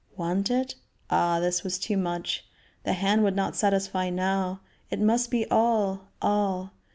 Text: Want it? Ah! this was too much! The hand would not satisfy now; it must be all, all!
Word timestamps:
Want 0.17 0.49
it? 0.49 0.73
Ah! 1.11 1.39
this 1.39 1.63
was 1.63 1.77
too 1.77 1.95
much! 1.95 2.43
The 2.85 2.93
hand 2.93 3.23
would 3.23 3.35
not 3.35 3.55
satisfy 3.55 4.09
now; 4.09 4.61
it 4.89 4.99
must 4.99 5.29
be 5.29 5.45
all, 5.51 6.07
all! 6.19 6.71